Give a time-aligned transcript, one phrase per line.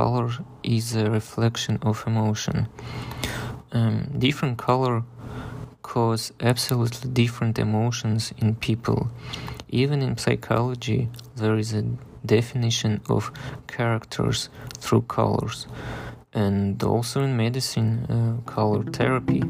[0.00, 0.30] color
[0.62, 2.56] is a reflection of emotion.
[3.70, 5.02] Um, different color
[5.82, 9.00] cause absolutely different emotions in people.
[9.68, 11.00] Even in psychology,
[11.36, 11.84] there is a
[12.24, 13.30] definition of
[13.66, 14.48] characters
[14.82, 15.66] through colors,
[16.32, 19.42] and also in medicine, uh, color therapy.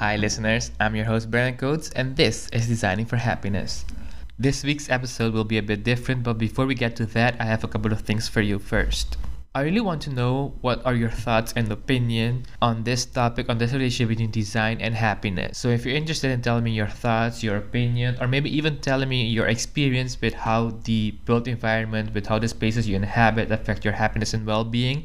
[0.00, 0.70] Hi, listeners.
[0.80, 3.84] I'm your host, Brandon Koots, and this is Designing for Happiness.
[4.38, 7.44] This week's episode will be a bit different, but before we get to that, I
[7.44, 9.18] have a couple of things for you first.
[9.54, 13.58] I really want to know what are your thoughts and opinion on this topic, on
[13.58, 15.58] this relationship between design and happiness.
[15.58, 19.10] So if you're interested in telling me your thoughts, your opinion, or maybe even telling
[19.10, 23.84] me your experience with how the built environment, with how the spaces you inhabit affect
[23.84, 25.04] your happiness and well-being,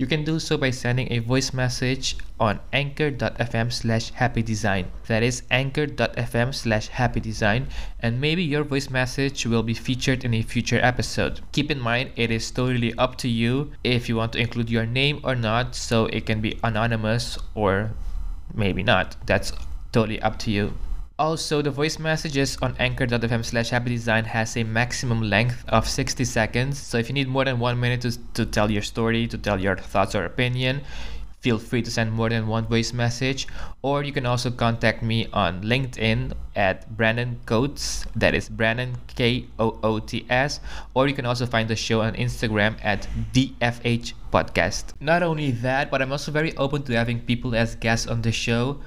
[0.00, 4.86] you can do so by sending a voice message on anchor.fm slash happydesign.
[5.08, 7.66] That is anchor.fm slash happydesign,
[8.00, 11.42] and maybe your voice message will be featured in a future episode.
[11.52, 14.86] Keep in mind, it is totally up to you if you want to include your
[14.86, 17.90] name or not, so it can be anonymous or
[18.54, 19.16] maybe not.
[19.26, 19.52] That's
[19.92, 20.72] totally up to you.
[21.20, 26.78] Also, the voice messages on anchor.fm slash happydesign has a maximum length of 60 seconds.
[26.78, 29.60] So if you need more than one minute to, to tell your story, to tell
[29.60, 30.80] your thoughts or opinion,
[31.40, 33.46] feel free to send more than one voice message.
[33.82, 38.06] Or you can also contact me on LinkedIn at Brandon Koots.
[38.16, 40.60] That is Brandon K O O T S.
[40.94, 44.94] Or you can also find the show on Instagram at DFH Podcast.
[45.00, 48.32] Not only that, but I'm also very open to having people as guests on the
[48.32, 48.80] show.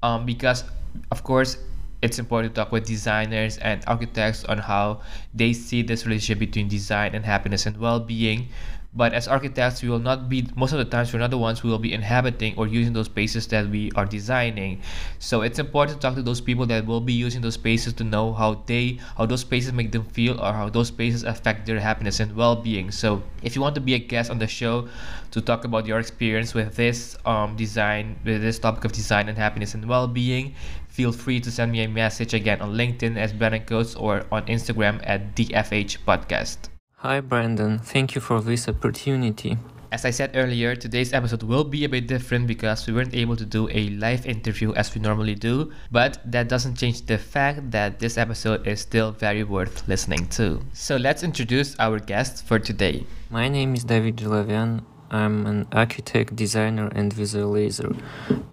[0.00, 0.62] Um, because
[1.10, 1.58] of course
[2.00, 5.00] it's important to talk with designers and architects on how
[5.34, 8.48] they see this relationship between design and happiness and well-being.
[8.94, 11.60] But as architects we will not be most of the times we're not the ones
[11.60, 14.80] who will be inhabiting or using those spaces that we are designing.
[15.18, 18.04] So it's important to talk to those people that will be using those spaces to
[18.04, 21.78] know how they how those spaces make them feel or how those spaces affect their
[21.78, 22.90] happiness and well-being.
[22.90, 24.88] So if you want to be a guest on the show
[25.32, 29.36] to talk about your experience with this um, design with this topic of design and
[29.36, 30.54] happiness and well-being
[30.98, 34.42] feel free to send me a message again on linkedin as brandon koots or on
[34.46, 37.78] instagram at dfh podcast Hi, Brandon.
[37.78, 39.56] Thank you for this opportunity.
[39.92, 43.36] As I said earlier, today's episode will be a bit different because we weren't able
[43.36, 47.70] to do a live interview as we normally do, but that doesn't change the fact
[47.70, 50.60] that this episode is still very worth listening to.
[50.72, 53.06] So let's introduce our guest for today.
[53.30, 54.82] My name is David Jelavian.
[55.10, 57.98] I'm an architect, designer, and visualizer.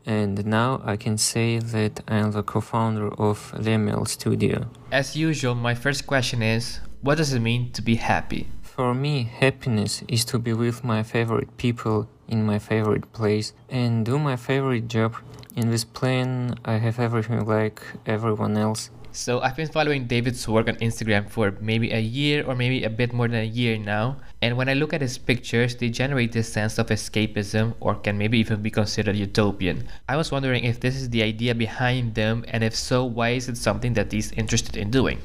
[0.06, 4.68] And now I can say that I'm the co founder of Lemiel Studio.
[4.92, 8.48] As usual, my first question is what does it mean to be happy?
[8.62, 14.06] For me, happiness is to be with my favorite people in my favorite place and
[14.06, 15.16] do my favorite job.
[15.56, 18.90] In this plan, I have everything like everyone else.
[19.16, 22.90] So I've been following David's work on Instagram for maybe a year or maybe a
[22.90, 24.18] bit more than a year now.
[24.42, 28.18] And when I look at his pictures, they generate this sense of escapism or can
[28.18, 29.88] maybe even be considered utopian.
[30.09, 33.48] I was wondering if this is the idea behind them and if so, why is
[33.48, 35.22] it something that he's interested in doing?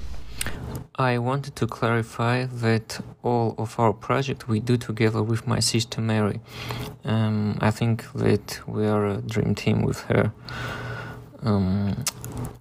[0.95, 6.01] I wanted to clarify that all of our project we do together with my sister
[6.01, 6.39] Mary.
[7.05, 10.33] Um, I think that we are a dream team with her.
[11.43, 12.05] Um,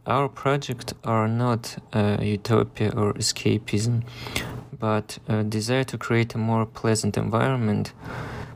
[0.06, 4.04] our projects are not a utopia or escapism,
[4.80, 7.94] but a desire to create a more pleasant environment,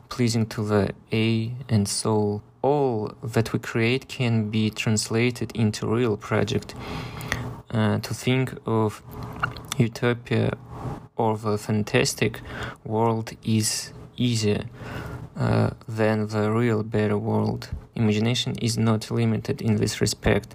[0.08, 2.42] pleasing to the eye and soul.
[2.62, 6.74] All that we create can be translated into real project.
[7.70, 9.02] Uh, to think of
[9.78, 10.52] utopia
[11.16, 12.40] or the fantastic
[12.84, 14.64] world is easier
[15.36, 17.68] uh, than the real better world.
[17.94, 20.54] Imagination is not limited in this respect.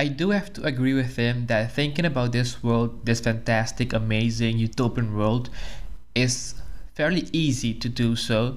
[0.00, 4.56] I do have to agree with him that thinking about this world, this fantastic, amazing,
[4.56, 5.50] utopian world,
[6.14, 6.54] is
[6.94, 8.56] fairly easy to do so.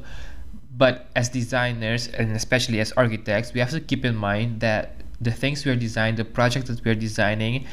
[0.77, 5.31] But as designers and especially as architects, we have to keep in mind that the
[5.31, 7.65] things we're designing, the projects that we're designing,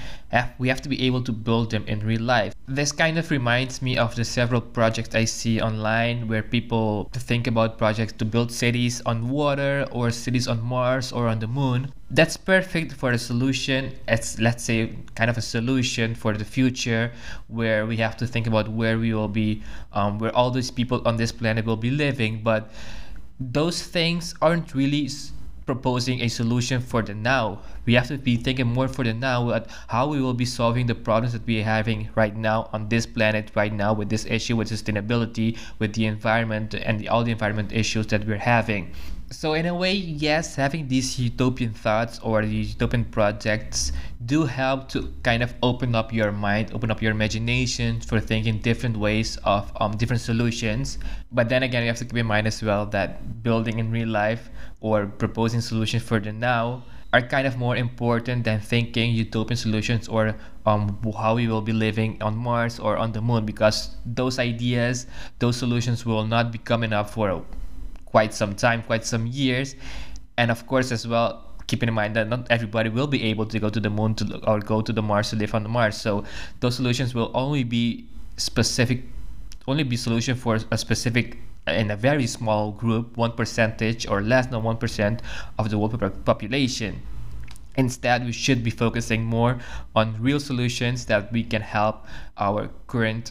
[0.59, 2.55] we have to be able to build them in real life.
[2.67, 7.47] This kind of reminds me of the several projects I see online where people think
[7.47, 11.93] about projects to build cities on water or cities on Mars or on the moon.
[12.11, 13.93] That's perfect for a solution.
[14.09, 17.13] It's let's say kind of a solution for the future
[17.49, 19.63] where we have to think about where we will be,
[19.93, 22.43] um, where all these people on this planet will be living.
[22.43, 22.71] But
[23.39, 25.09] those things aren't really
[25.67, 27.61] proposing a solution for the now.
[27.87, 30.87] We have to be thinking more for the now at how we will be solving
[30.87, 34.27] the problems that we are having right now on this planet right now with this
[34.27, 38.93] issue with sustainability, with the environment and the, all the environment issues that we're having.
[39.33, 43.93] So in a way, yes, having these utopian thoughts or these utopian projects
[44.27, 48.59] do help to kind of open up your mind, open up your imagination for thinking
[48.59, 50.99] different ways of um, different solutions.
[51.31, 54.09] But then again, you have to keep in mind as well that building in real
[54.09, 54.51] life
[54.81, 60.09] or proposing solutions for the now are kind of more important than thinking utopian solutions
[60.09, 60.35] or
[60.67, 65.07] um, how we will be living on Mars or on the moon because those ideas,
[65.39, 67.31] those solutions will not be coming up for
[68.11, 69.75] quite some time, quite some years.
[70.37, 73.59] And of course, as well, keep in mind that not everybody will be able to
[73.61, 75.97] go to the moon to or go to the Mars to live on the Mars.
[75.97, 76.25] So
[76.61, 79.05] those solutions will only be specific,
[79.69, 84.47] only be solution for a specific in a very small group, one percentage or less
[84.47, 85.23] than one percent
[85.59, 87.01] of the world population.
[87.77, 89.59] Instead, we should be focusing more
[89.95, 92.05] on real solutions that we can help
[92.37, 93.31] our current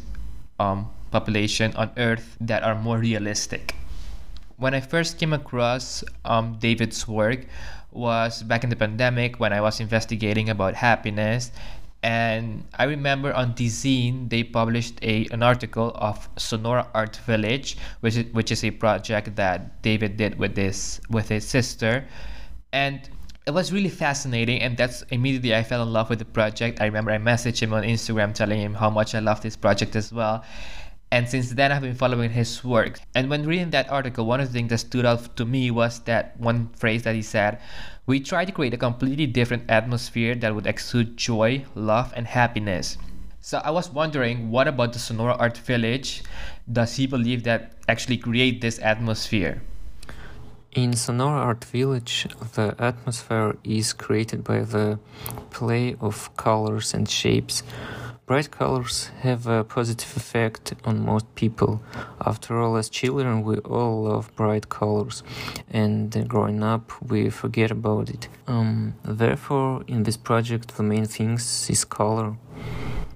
[0.59, 3.75] um, population on Earth that are more realistic.
[4.59, 7.45] When I first came across um, David's work
[7.91, 11.51] was back in the pandemic when I was investigating about happiness
[12.01, 18.15] and I remember on Dezeen they published a an article of Sonora Art Village, which
[18.15, 22.05] is, which is a project that David did with this with his sister,
[22.71, 23.09] and
[23.45, 24.61] it was really fascinating.
[24.61, 26.79] And that's immediately I fell in love with the project.
[26.79, 29.95] I remember I messaged him on Instagram telling him how much I love this project
[29.95, 30.43] as well.
[31.11, 32.99] And since then, I've been following his work.
[33.15, 35.99] And when reading that article, one of the things that stood out to me was
[36.01, 37.59] that one phrase that he said
[38.05, 42.97] We try to create a completely different atmosphere that would exude joy, love, and happiness.
[43.41, 46.23] So I was wondering, what about the Sonora Art Village?
[46.71, 49.61] Does he believe that actually create this atmosphere?
[50.73, 54.99] In Sonora Art Village, the atmosphere is created by the
[55.49, 57.63] play of colors and shapes
[58.29, 61.81] Bright colors have a positive effect on most people.
[62.23, 65.23] After all, as children, we all love bright colors,
[65.71, 68.27] and growing up, we forget about it.
[68.45, 72.35] Um, therefore, in this project, the main thing is color.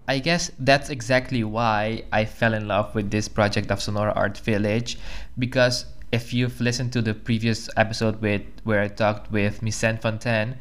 [0.08, 4.40] I guess that's exactly why I fell in love with this project of Sonora Art
[4.40, 4.98] Village,
[5.38, 10.56] because if you've listened to the previous episode with where I talked with Miss Fontaine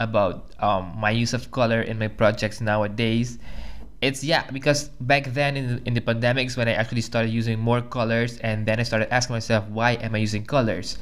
[0.00, 3.38] about um, my use of color in my projects nowadays
[4.02, 7.80] it's yeah because back then in, in the pandemics when i actually started using more
[7.80, 10.98] colors and then i started asking myself why am i using colors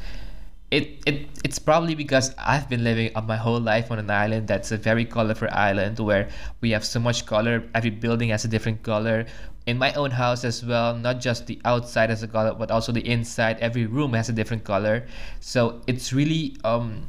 [0.71, 4.71] it, it it's probably because I've been living my whole life on an island that's
[4.71, 6.29] a very colorful island where
[6.61, 7.65] we have so much color.
[7.75, 9.27] Every building has a different color.
[9.67, 12.93] In my own house as well, not just the outside has a color, but also
[12.93, 13.59] the inside.
[13.59, 15.07] Every room has a different color.
[15.41, 17.09] So it's really um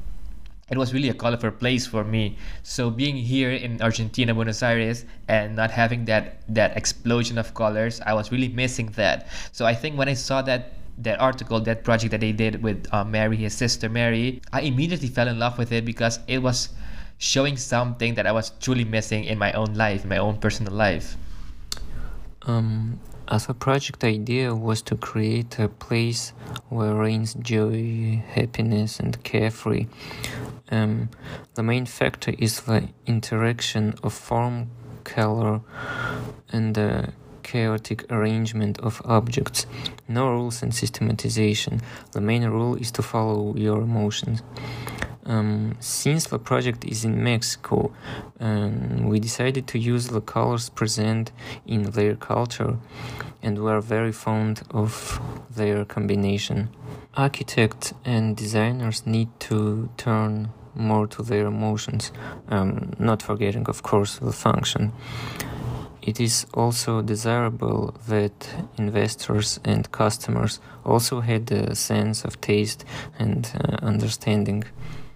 [0.71, 2.38] it was really a colorful place for me.
[2.63, 8.00] So being here in Argentina, Buenos Aires, and not having that that explosion of colors,
[8.06, 9.27] I was really missing that.
[9.51, 12.88] So I think when I saw that that article, that project that they did with
[12.94, 16.69] uh, Mary, his sister Mary, I immediately fell in love with it because it was
[17.18, 21.18] showing something that I was truly missing in my own life, my own personal life.
[22.44, 23.00] Um,
[23.31, 26.33] as a project idea was to create a place
[26.68, 29.88] where reigns joy, happiness, and carefree.
[30.69, 31.10] Um,
[31.56, 34.69] the main factor is the interaction of form,
[35.06, 35.62] color,
[36.51, 37.13] and the
[37.44, 39.66] chaotic arrangement of objects.
[40.10, 41.81] No rules and systematization.
[42.12, 44.44] The main rule is to follow your emotions.
[45.31, 47.94] Um, since the project is in Mexico,
[48.42, 51.31] um, we decided to use the colors present
[51.66, 52.76] in their culture,
[53.42, 56.68] and we are very fond of their combination.
[57.16, 62.11] Architects and designers need to turn more to their emotions,
[62.50, 64.92] um, not forgetting, of course, the function.
[66.02, 72.83] It is also desirable that investors and customers also had a sense of taste
[73.18, 74.66] and uh, understanding.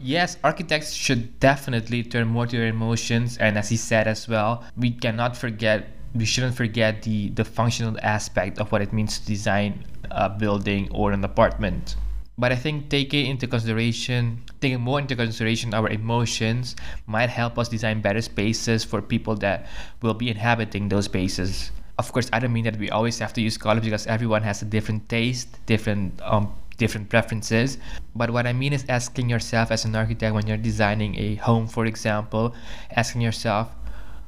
[0.06, 4.64] Yes, architects should definitely turn more to their emotions, and as he said as well,
[4.78, 9.26] we cannot forget, we shouldn't forget the the functional aspect of what it means to
[9.26, 11.96] design a building or an apartment.
[12.38, 16.76] But I think taking into consideration, taking more into consideration our emotions
[17.10, 19.66] might help us design better spaces for people that
[20.06, 21.72] will be inhabiting those spaces.
[21.98, 24.62] Of course, I don't mean that we always have to use colors because everyone has
[24.62, 27.78] a different taste, different um, different preferences.
[28.16, 31.68] But what I mean is asking yourself as an architect when you're designing a home,
[31.68, 32.56] for example,
[32.92, 33.70] asking yourself,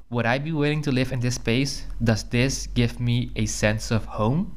[0.09, 1.85] would I be willing to live in this space?
[2.01, 4.53] Does this give me a sense of home?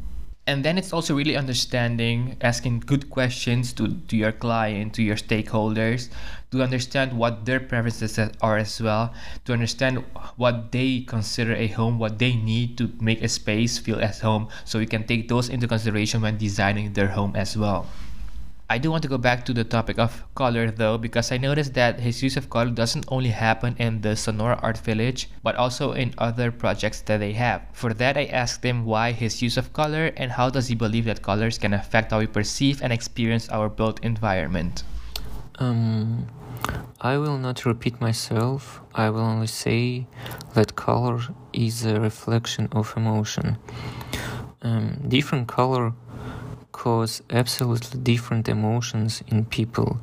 [0.47, 5.17] And then it's also really understanding asking good questions to, to your client to your
[5.17, 6.09] stakeholders
[6.51, 9.13] to understand what their preferences are as well
[9.45, 10.03] to understand
[10.37, 14.49] what they consider a home what they need to make a space feel as home.
[14.65, 17.87] So you can take those into consideration when designing their home as well
[18.71, 21.75] I do want to go back to the topic of color though, because I noticed
[21.75, 25.91] that his use of color doesn't only happen in the Sonora Art Village, but also
[25.91, 27.63] in other projects that they have.
[27.73, 31.05] For that, I asked him why his use of color and how does he believe
[31.07, 34.85] that colors can affect how we perceive and experience our built environment.
[35.59, 36.29] Um,
[37.01, 38.83] I will not repeat myself.
[38.95, 40.07] I will only say
[40.55, 41.21] that color
[41.53, 43.59] is a reflection of emotion.
[44.63, 45.93] Um, different color
[46.81, 49.99] cause absolutely different emotions in people.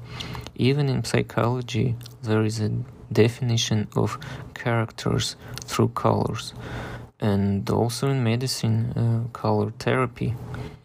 [0.56, 2.70] Even in psychology, there is a
[3.12, 4.20] definition of
[4.54, 6.54] characters through colors,
[7.20, 10.36] and also in medicine, uh, color therapy.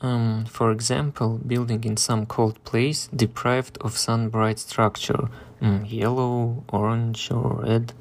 [0.00, 5.28] Um, for example, building in some cold place deprived of sun bright structure,
[5.62, 7.94] um, yellow, orange, or red,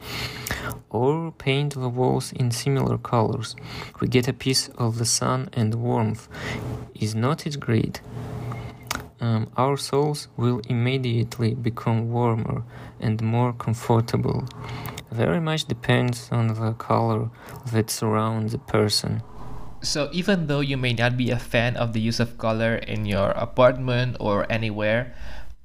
[0.89, 3.55] or paint the walls in similar colors.
[3.99, 6.27] We get a piece of the sun and warmth.
[6.95, 8.01] Is not it great?
[9.21, 12.63] Um, our souls will immediately become warmer
[12.99, 14.47] and more comfortable.
[15.11, 17.29] Very much depends on the color
[17.71, 19.21] that surrounds the person.
[19.83, 23.05] So, even though you may not be a fan of the use of color in
[23.05, 25.13] your apartment or anywhere,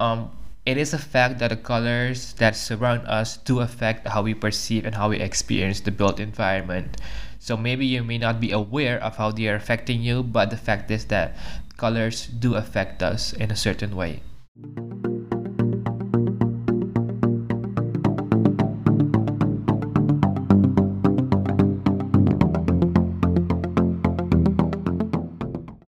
[0.01, 0.31] um,
[0.67, 4.85] it is a fact that the colors that surround us do affect how we perceive
[4.85, 7.01] and how we experience the built environment.
[7.39, 10.57] So maybe you may not be aware of how they are affecting you, but the
[10.57, 11.37] fact is that
[11.77, 14.23] colors do affect us in a certain way.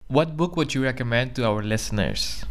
[0.08, 2.44] What book would you recommend to our listeners?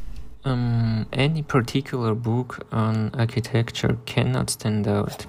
[0.45, 5.25] Um, any particular book on architecture cannot stand out.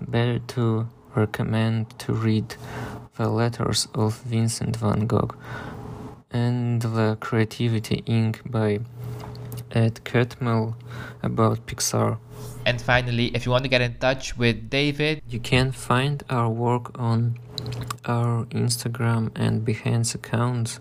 [0.00, 2.56] Better to recommend to read
[3.16, 5.34] The Letters of Vincent van Gogh
[6.30, 8.50] and The Creativity Inc.
[8.50, 8.80] by
[9.72, 10.74] Ed Catmull
[11.22, 12.18] about Pixar.
[12.64, 16.48] And finally, if you want to get in touch with David, you can find our
[16.48, 17.38] work on
[18.06, 20.78] our Instagram and Behance accounts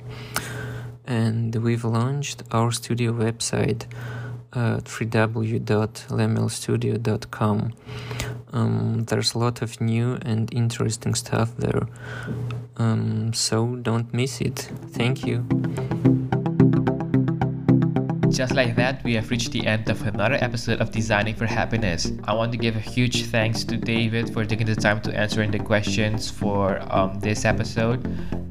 [1.08, 3.86] and we've launched our studio website
[4.54, 7.74] at www.lemelstudio.com.
[8.54, 11.90] Um, there's a lot of new and interesting stuff there,
[12.78, 14.72] um, so don't miss it.
[14.92, 15.46] Thank you.
[18.30, 22.12] Just like that, we have reached the end of another episode of Designing for Happiness.
[22.26, 25.52] I want to give a huge thanks to David for taking the time to answering
[25.52, 28.06] the questions for um, this episode.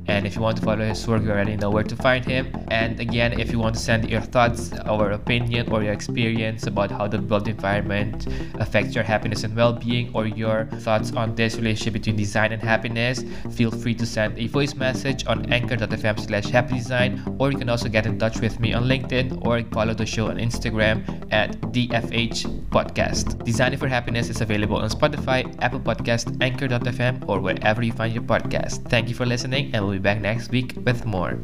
[0.07, 2.55] And if you want to follow his work, you already know where to find him.
[2.69, 6.91] And again, if you want to send your thoughts or opinion or your experience about
[6.91, 11.95] how the built environment affects your happiness and well-being or your thoughts on this relationship
[11.95, 16.77] between design and happiness, feel free to send a voice message on anchor.fm slash happy
[16.77, 20.07] design or you can also get in touch with me on LinkedIn or follow the
[20.07, 23.45] show on Instagram at DFH Podcast.
[23.45, 28.23] Designing for Happiness is available on Spotify, Apple Podcast, Anchor.fm, or wherever you find your
[28.23, 28.89] podcast.
[28.89, 31.39] Thank you for listening and we'll be back next week with more.